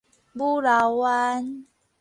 [0.33, 1.65] 武朥灣